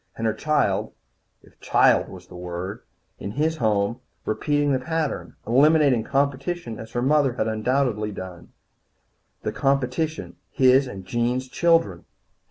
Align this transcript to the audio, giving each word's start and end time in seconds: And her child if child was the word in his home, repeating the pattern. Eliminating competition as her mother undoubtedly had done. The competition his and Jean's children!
And 0.17 0.25
her 0.25 0.33
child 0.33 0.93
if 1.43 1.59
child 1.59 2.09
was 2.09 2.25
the 2.25 2.35
word 2.35 2.81
in 3.19 3.33
his 3.33 3.57
home, 3.57 3.99
repeating 4.25 4.71
the 4.71 4.79
pattern. 4.79 5.35
Eliminating 5.45 6.03
competition 6.03 6.79
as 6.79 6.93
her 6.93 7.03
mother 7.03 7.33
undoubtedly 7.33 8.09
had 8.09 8.15
done. 8.15 8.49
The 9.43 9.51
competition 9.51 10.37
his 10.49 10.87
and 10.87 11.05
Jean's 11.05 11.47
children! 11.47 12.05